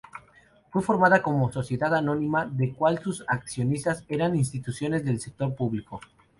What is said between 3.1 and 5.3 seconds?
accionistas eran instituciones del